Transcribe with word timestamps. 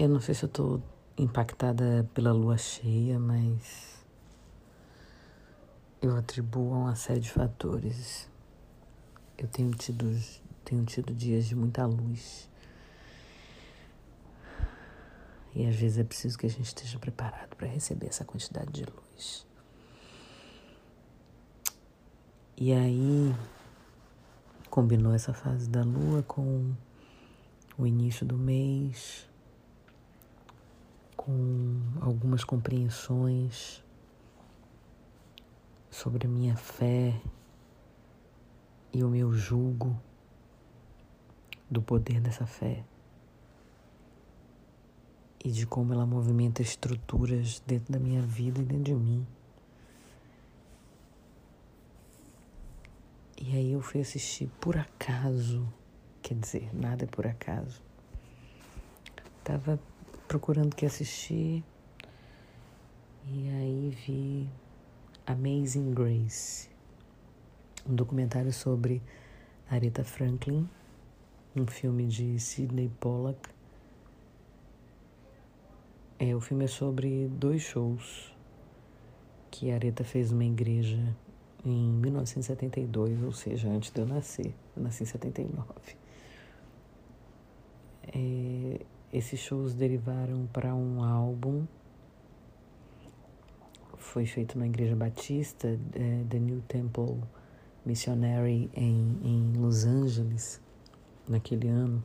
Eu 0.00 0.08
não 0.08 0.18
sei 0.18 0.34
se 0.34 0.42
eu 0.44 0.48
tô 0.48 0.80
impactada 1.18 2.08
pela 2.14 2.32
lua 2.32 2.56
cheia, 2.56 3.18
mas 3.18 4.02
eu 6.00 6.16
atribuo 6.16 6.72
a 6.72 6.78
uma 6.78 6.96
série 6.96 7.20
de 7.20 7.30
fatores. 7.30 8.26
Eu 9.36 9.46
tenho 9.46 9.70
tido, 9.72 10.06
tenho 10.64 10.86
tido 10.86 11.12
dias 11.12 11.44
de 11.44 11.54
muita 11.54 11.84
luz. 11.84 12.48
E 15.54 15.66
às 15.66 15.76
vezes 15.76 15.98
é 15.98 16.04
preciso 16.04 16.38
que 16.38 16.46
a 16.46 16.48
gente 16.50 16.64
esteja 16.64 16.98
preparado 16.98 17.54
para 17.54 17.66
receber 17.66 18.06
essa 18.06 18.24
quantidade 18.24 18.72
de 18.72 18.84
luz. 18.86 19.46
E 22.56 22.72
aí 22.72 23.34
combinou 24.70 25.12
essa 25.12 25.34
fase 25.34 25.68
da 25.68 25.82
lua 25.82 26.22
com 26.22 26.72
o 27.76 27.86
início 27.86 28.24
do 28.24 28.38
mês, 28.38 29.28
com 31.20 31.82
algumas 32.00 32.44
compreensões 32.44 33.84
sobre 35.90 36.26
a 36.26 36.30
minha 36.30 36.56
fé 36.56 37.20
e 38.90 39.04
o 39.04 39.08
meu 39.10 39.30
julgo 39.34 40.00
do 41.70 41.82
poder 41.82 42.22
dessa 42.22 42.46
fé 42.46 42.82
e 45.44 45.50
de 45.50 45.66
como 45.66 45.92
ela 45.92 46.06
movimenta 46.06 46.62
estruturas 46.62 47.62
dentro 47.66 47.92
da 47.92 47.98
minha 47.98 48.22
vida 48.22 48.58
e 48.58 48.64
dentro 48.64 48.84
de 48.84 48.94
mim. 48.94 49.26
E 53.36 53.54
aí 53.54 53.72
eu 53.72 53.82
fui 53.82 54.00
assistir 54.00 54.48
por 54.58 54.78
acaso, 54.78 55.70
quer 56.22 56.38
dizer, 56.38 56.74
nada 56.74 57.04
é 57.04 57.06
por 57.06 57.26
acaso. 57.26 57.82
Tava 59.44 59.78
procurando 60.30 60.74
o 60.74 60.76
que 60.76 60.86
assistir 60.86 61.64
e 63.26 63.48
aí 63.48 63.98
vi 64.06 64.48
Amazing 65.26 65.92
Grace, 65.92 66.68
um 67.84 67.96
documentário 67.96 68.52
sobre 68.52 69.02
Aretha 69.68 70.04
Franklin, 70.04 70.70
um 71.56 71.66
filme 71.66 72.06
de 72.06 72.38
Sidney 72.38 72.88
Pollack. 73.00 73.40
É, 76.16 76.32
o 76.36 76.40
filme 76.40 76.66
é 76.66 76.68
sobre 76.68 77.26
dois 77.26 77.62
shows 77.62 78.32
que 79.50 79.72
Aretha 79.72 80.04
fez 80.04 80.30
numa 80.30 80.44
igreja 80.44 81.12
em 81.64 81.90
1972, 81.94 83.20
ou 83.24 83.32
seja, 83.32 83.68
antes 83.68 83.90
de 83.90 84.00
eu 84.00 84.06
nascer. 84.06 84.54
Eu 84.76 84.82
nasci 84.84 85.02
em 85.02 85.06
79. 85.06 85.66
É, 88.14 88.80
esses 89.12 89.40
shows 89.40 89.74
derivaram 89.74 90.46
para 90.52 90.74
um 90.74 91.02
álbum. 91.02 91.66
Foi 93.96 94.26
feito 94.26 94.58
na 94.58 94.66
Igreja 94.66 94.94
Batista, 94.96 95.78
é, 95.94 96.24
The 96.28 96.38
New 96.38 96.62
Temple 96.62 97.20
Missionary, 97.84 98.70
em, 98.74 99.18
em 99.22 99.52
Los 99.56 99.84
Angeles, 99.84 100.60
naquele 101.28 101.68
ano. 101.68 102.02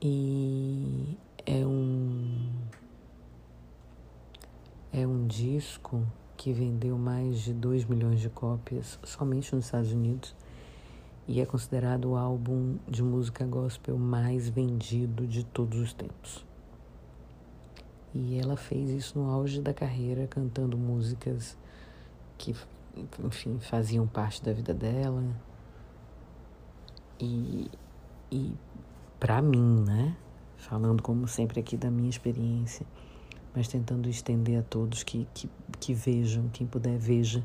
E 0.00 1.16
é 1.44 1.66
um 1.66 2.52
é 4.92 5.06
um 5.06 5.26
disco 5.26 6.06
que 6.36 6.52
vendeu 6.52 6.96
mais 6.96 7.40
de 7.40 7.52
2 7.52 7.84
milhões 7.84 8.20
de 8.20 8.30
cópias 8.30 8.98
somente 9.04 9.54
nos 9.54 9.66
Estados 9.66 9.92
Unidos 9.92 10.34
e 11.28 11.40
é 11.40 11.46
considerado 11.46 12.10
o 12.10 12.16
álbum 12.16 12.76
de 12.86 13.02
música 13.02 13.44
gospel 13.44 13.98
mais 13.98 14.48
vendido 14.48 15.26
de 15.26 15.44
todos 15.44 15.78
os 15.80 15.92
tempos. 15.92 16.44
E 18.14 18.38
ela 18.38 18.56
fez 18.56 18.88
isso 18.90 19.18
no 19.18 19.28
auge 19.30 19.60
da 19.60 19.74
carreira, 19.74 20.26
cantando 20.26 20.78
músicas 20.78 21.58
que, 22.38 22.54
enfim, 23.22 23.58
faziam 23.58 24.06
parte 24.06 24.42
da 24.42 24.52
vida 24.52 24.72
dela. 24.72 25.22
E, 27.20 27.70
e 28.30 28.54
para 29.18 29.42
mim, 29.42 29.84
né? 29.84 30.16
Falando 30.56 31.02
como 31.02 31.28
sempre 31.28 31.60
aqui 31.60 31.76
da 31.76 31.90
minha 31.90 32.08
experiência, 32.08 32.86
mas 33.54 33.68
tentando 33.68 34.08
estender 34.08 34.60
a 34.60 34.62
todos 34.62 35.02
que, 35.02 35.26
que, 35.34 35.50
que 35.78 35.92
vejam, 35.92 36.48
quem 36.48 36.66
puder 36.66 36.96
veja 36.98 37.44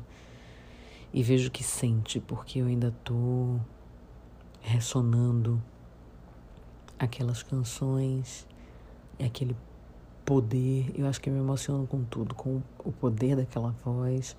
e 1.12 1.22
veja 1.22 1.48
o 1.48 1.50
que 1.50 1.62
sente, 1.62 2.20
porque 2.20 2.60
eu 2.60 2.66
ainda 2.66 2.94
tô 3.04 3.58
ressonando 4.60 5.62
aquelas 6.98 7.42
canções 7.42 8.46
e 9.18 9.24
aquele 9.24 9.56
poder. 10.24 10.92
Eu 10.98 11.06
acho 11.06 11.20
que 11.20 11.28
eu 11.28 11.34
me 11.34 11.40
emociono 11.40 11.86
com 11.86 12.02
tudo, 12.04 12.34
com 12.34 12.62
o 12.78 12.92
poder 12.92 13.36
daquela 13.36 13.70
voz, 13.84 14.36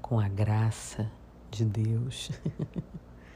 com 0.00 0.18
a 0.18 0.28
graça 0.28 1.10
de 1.50 1.64
Deus, 1.64 2.30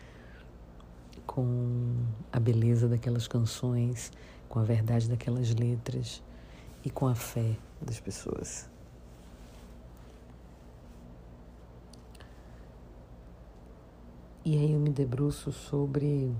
com 1.26 1.94
a 2.32 2.40
beleza 2.40 2.88
daquelas 2.88 3.28
canções, 3.28 4.10
com 4.48 4.58
a 4.58 4.64
verdade 4.64 5.08
daquelas 5.08 5.54
letras 5.54 6.22
e 6.84 6.90
com 6.90 7.06
a 7.06 7.14
fé 7.14 7.56
das 7.80 8.00
pessoas. 8.00 8.68
E 14.48 14.56
aí 14.56 14.74
eu 14.74 14.78
me 14.78 14.90
debruço 14.90 15.50
sobre 15.50 16.32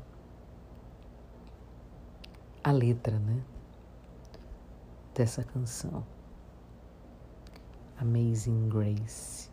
a 2.62 2.70
letra, 2.70 3.18
né? 3.18 3.42
Dessa 5.12 5.42
canção. 5.42 6.06
Amazing 7.98 8.68
Grace. 8.68 9.50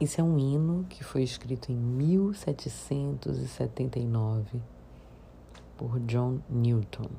Isso 0.00 0.18
é 0.18 0.24
um 0.24 0.38
hino 0.38 0.86
que 0.88 1.04
foi 1.04 1.22
escrito 1.22 1.70
em 1.70 1.76
1779 1.76 4.62
por 5.76 6.00
John 6.00 6.40
Newton. 6.48 7.10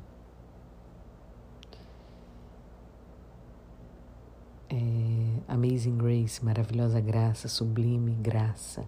Amazing 5.54 5.98
Grace, 5.98 6.44
maravilhosa 6.44 7.00
graça, 7.00 7.48
sublime 7.48 8.16
graça. 8.16 8.84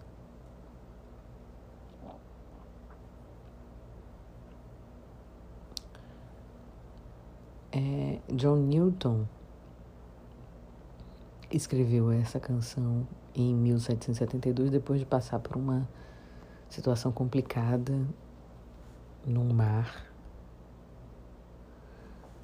É, 7.70 8.18
John 8.32 8.56
Newton 8.56 9.28
escreveu 11.52 12.10
essa 12.10 12.40
canção 12.40 13.06
em 13.32 13.54
1772 13.54 14.68
depois 14.68 14.98
de 14.98 15.06
passar 15.06 15.38
por 15.38 15.54
uma 15.56 15.88
situação 16.68 17.12
complicada 17.12 17.96
num 19.24 19.54
mar. 19.54 20.04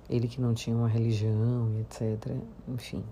Ele 0.09 0.29
que 0.29 0.41
não 0.41 0.55
tinha 0.55 0.77
uma 0.77 0.89
religião 0.89 1.77
etc. 1.81 2.37
Enfim. 2.69 3.05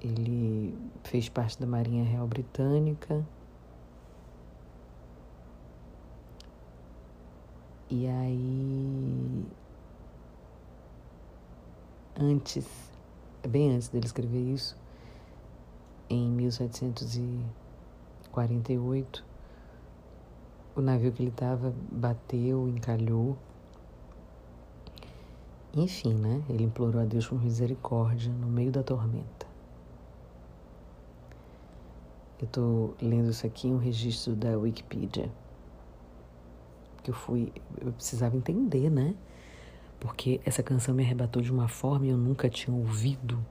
Ele 0.00 0.76
fez 1.04 1.28
parte 1.28 1.60
da 1.60 1.66
Marinha 1.66 2.04
Real 2.04 2.26
Britânica. 2.26 3.24
E 7.90 8.06
aí, 8.06 9.46
antes, 12.18 12.66
bem 13.48 13.74
antes 13.74 13.88
dele 13.88 14.04
escrever 14.04 14.52
isso, 14.52 14.76
em 16.10 16.30
1748, 16.30 19.24
o 20.76 20.80
navio 20.80 21.12
que 21.12 21.22
ele 21.22 21.30
estava 21.30 21.74
bateu, 21.90 22.68
encalhou. 22.68 23.36
Enfim, 25.74 26.14
né? 26.14 26.42
Ele 26.48 26.62
implorou 26.64 27.02
a 27.02 27.04
Deus 27.04 27.26
por 27.26 27.42
misericórdia 27.42 28.32
no 28.32 28.46
meio 28.46 28.70
da 28.70 28.82
tormenta. 28.82 29.37
Eu 32.40 32.44
estou 32.46 32.94
lendo 33.02 33.30
isso 33.30 33.46
aqui, 33.46 33.66
um 33.66 33.78
registro 33.78 34.36
da 34.36 34.56
Wikipedia. 34.56 35.30
Que 37.02 37.10
eu 37.10 37.14
fui. 37.14 37.52
Eu 37.80 37.92
precisava 37.92 38.36
entender, 38.36 38.88
né? 38.90 39.14
Porque 39.98 40.40
essa 40.44 40.62
canção 40.62 40.94
me 40.94 41.02
arrebatou 41.02 41.42
de 41.42 41.50
uma 41.50 41.66
forma 41.66 42.06
e 42.06 42.10
eu 42.10 42.16
nunca 42.16 42.48
tinha 42.48 42.74
ouvido, 42.76 43.44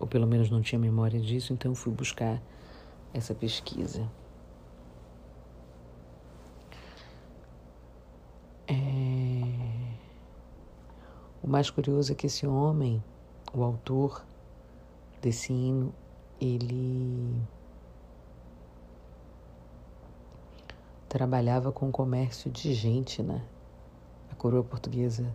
ou 0.00 0.06
pelo 0.06 0.26
menos 0.26 0.50
não 0.50 0.60
tinha 0.60 0.78
memória 0.78 1.20
disso, 1.20 1.52
então 1.52 1.70
eu 1.70 1.76
fui 1.76 1.92
buscar 1.92 2.42
essa 3.14 3.32
pesquisa. 3.32 4.10
É... 8.66 8.74
O 11.40 11.46
mais 11.48 11.70
curioso 11.70 12.10
é 12.10 12.14
que 12.16 12.26
esse 12.26 12.44
homem, 12.44 13.00
o 13.54 13.62
autor 13.62 14.26
desse 15.22 15.52
hino, 15.52 15.94
ele 16.40 17.40
trabalhava 21.08 21.72
com 21.72 21.90
comércio 21.90 22.50
de 22.50 22.74
gente, 22.74 23.22
né? 23.22 23.44
A 24.30 24.34
coroa 24.34 24.64
portuguesa, 24.64 25.32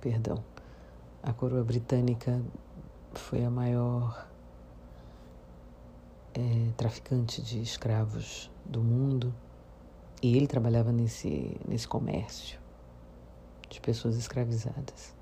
perdão, 0.00 0.42
a 1.22 1.32
coroa 1.32 1.64
britânica 1.64 2.40
foi 3.14 3.44
a 3.44 3.50
maior 3.50 4.28
é, 6.34 6.70
traficante 6.76 7.42
de 7.42 7.60
escravos 7.60 8.50
do 8.64 8.82
mundo 8.82 9.34
e 10.22 10.36
ele 10.36 10.46
trabalhava 10.46 10.92
nesse, 10.92 11.58
nesse 11.66 11.88
comércio 11.88 12.58
de 13.68 13.80
pessoas 13.80 14.16
escravizadas. 14.16 15.14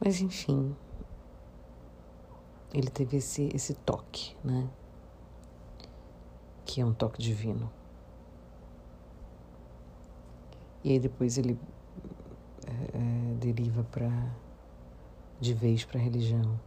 Mas 0.00 0.20
enfim, 0.20 0.74
ele 2.72 2.88
teve 2.88 3.18
esse, 3.18 3.48
esse 3.54 3.74
toque, 3.74 4.36
né? 4.44 4.68
Que 6.66 6.82
é 6.82 6.84
um 6.84 6.92
toque 6.92 7.22
divino. 7.22 7.72
E 10.84 10.92
aí 10.92 10.98
depois 11.00 11.38
ele 11.38 11.58
é, 12.66 12.98
é 12.98 13.34
deriva 13.40 13.82
para 13.84 14.10
de 15.40 15.54
vez 15.54 15.84
para 15.84 15.98
a 15.98 16.02
religião. 16.02 16.60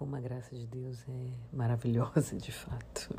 como 0.00 0.16
a 0.16 0.20
graça 0.20 0.56
de 0.56 0.66
Deus 0.66 1.04
é 1.06 1.56
maravilhosa 1.56 2.34
de 2.40 2.50
fato. 2.50 3.14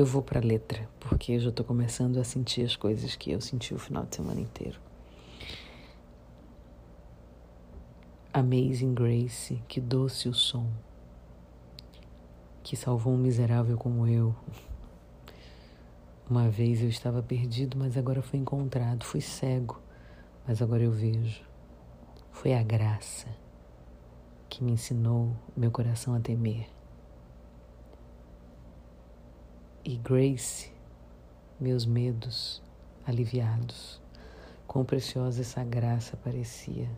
Eu 0.00 0.06
vou 0.06 0.22
para 0.22 0.40
a 0.40 0.42
letra, 0.42 0.88
porque 0.98 1.32
eu 1.32 1.40
já 1.40 1.50
estou 1.50 1.62
começando 1.62 2.16
a 2.16 2.24
sentir 2.24 2.64
as 2.64 2.74
coisas 2.74 3.14
que 3.16 3.32
eu 3.32 3.38
senti 3.38 3.74
o 3.74 3.78
final 3.78 4.06
de 4.06 4.16
semana 4.16 4.40
inteiro. 4.40 4.80
Amazing 8.32 8.94
Grace, 8.94 9.62
que 9.68 9.78
doce 9.78 10.26
o 10.26 10.32
som, 10.32 10.66
que 12.62 12.78
salvou 12.78 13.12
um 13.12 13.18
miserável 13.18 13.76
como 13.76 14.06
eu. 14.06 14.34
Uma 16.30 16.48
vez 16.48 16.80
eu 16.80 16.88
estava 16.88 17.22
perdido, 17.22 17.76
mas 17.76 17.94
agora 17.94 18.22
fui 18.22 18.38
encontrado. 18.38 19.04
Fui 19.04 19.20
cego, 19.20 19.82
mas 20.48 20.62
agora 20.62 20.82
eu 20.82 20.92
vejo. 20.92 21.44
Foi 22.32 22.54
a 22.54 22.62
graça 22.62 23.28
que 24.48 24.64
me 24.64 24.72
ensinou 24.72 25.36
meu 25.54 25.70
coração 25.70 26.14
a 26.14 26.20
temer. 26.20 26.79
E 29.84 29.96
Grace, 29.96 30.72
meus 31.58 31.86
medos 31.86 32.62
aliviados. 33.06 34.00
Quão 34.66 34.84
preciosa 34.84 35.40
essa 35.40 35.64
graça 35.64 36.16
parecia 36.16 36.88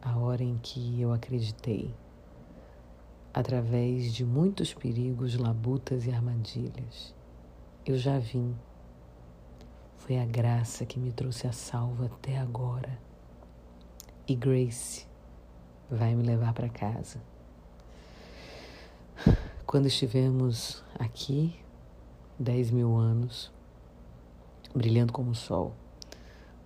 a 0.00 0.16
hora 0.18 0.42
em 0.42 0.58
que 0.58 1.00
eu 1.00 1.12
acreditei, 1.12 1.94
através 3.32 4.12
de 4.14 4.24
muitos 4.24 4.74
perigos, 4.74 5.36
labutas 5.36 6.06
e 6.06 6.10
armadilhas 6.10 7.14
eu 7.84 7.98
já 7.98 8.16
vim. 8.16 8.54
Foi 9.96 10.16
a 10.18 10.24
graça 10.24 10.86
que 10.86 11.00
me 11.00 11.12
trouxe 11.12 11.48
a 11.48 11.52
salva 11.52 12.06
até 12.06 12.38
agora. 12.38 12.96
E 14.26 14.36
Grace 14.36 15.06
vai 15.90 16.14
me 16.14 16.22
levar 16.22 16.52
para 16.52 16.68
casa. 16.68 17.20
Quando 19.72 19.86
estivemos 19.86 20.84
aqui, 20.98 21.58
dez 22.38 22.70
mil 22.70 22.94
anos, 22.94 23.50
brilhando 24.74 25.14
como 25.14 25.30
o 25.30 25.34
sol, 25.34 25.72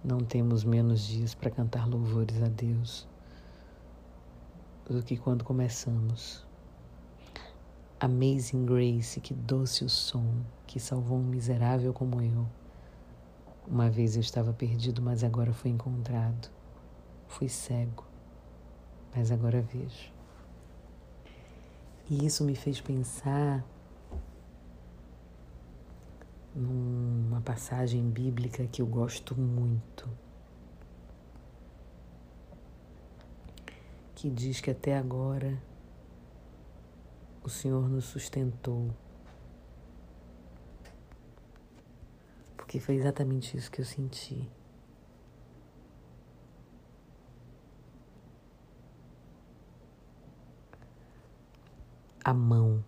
não 0.03 0.19
temos 0.19 0.65
menos 0.65 1.07
dias 1.07 1.33
para 1.33 1.49
cantar 1.49 1.89
louvores 1.89 2.43
a 2.43 2.49
Deus 2.49 3.07
do 4.91 5.05
que 5.05 5.17
quando 5.17 5.45
começamos. 5.45 6.45
Amazing 8.01 8.67
Grace, 8.67 9.21
que 9.21 9.35
doce 9.35 9.85
o 9.85 9.89
som 9.89 10.43
que 10.67 10.81
salvou 10.81 11.19
um 11.19 11.27
miserável 11.27 11.93
como 11.93 12.21
eu. 12.21 12.45
Uma 13.69 13.89
vez 13.89 14.17
eu 14.17 14.21
estava 14.21 14.53
perdido, 14.53 15.01
mas 15.01 15.23
agora 15.23 15.53
fui 15.53 15.71
encontrado. 15.71 16.51
Fui 17.29 17.49
cego, 17.49 18.05
mas 19.15 19.31
agora 19.31 19.63
vejo. 19.63 20.16
E 22.09 22.25
isso 22.25 22.45
me 22.45 22.55
fez 22.55 22.81
pensar 22.81 23.65
numa 26.55 27.41
passagem 27.41 28.09
bíblica 28.09 28.67
que 28.67 28.81
eu 28.81 28.87
gosto 28.87 29.39
muito, 29.39 30.09
que 34.15 34.31
diz 34.31 34.61
que 34.61 34.71
até 34.71 34.97
agora 34.97 35.61
o 37.43 37.49
Senhor 37.51 37.89
nos 37.89 38.05
sustentou. 38.05 38.91
Porque 42.57 42.81
foi 42.81 42.95
exatamente 42.95 43.57
isso 43.57 43.71
que 43.71 43.81
eu 43.81 43.85
senti. 43.85 44.49
A 52.27 52.35
mão 52.35 52.85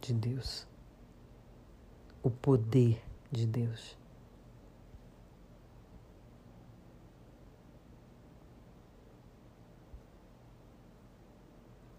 de 0.00 0.14
Deus, 0.14 0.68
o 2.22 2.30
poder 2.30 3.02
de 3.32 3.44
Deus. 3.44 3.98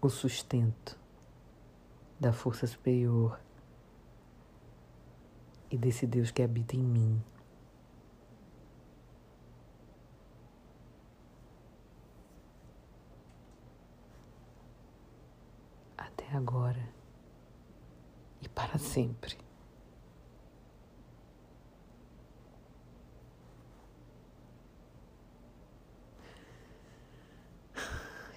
o 0.00 0.08
sustento 0.08 0.98
da 2.18 2.32
força 2.32 2.66
superior 2.66 3.38
e 5.70 5.76
desse 5.76 6.06
Deus 6.06 6.30
que 6.30 6.40
habita 6.40 6.76
em 6.76 6.82
mim. 6.82 7.22
Agora 16.32 16.88
e 18.42 18.48
para 18.48 18.78
sempre. 18.78 19.36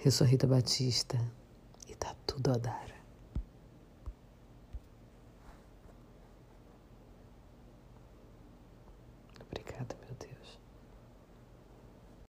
Eu 0.04 0.10
sou 0.10 0.26
Rita 0.26 0.46
Batista 0.46 1.16
tudo 2.26 2.52
a 2.52 2.58
dar. 2.58 2.91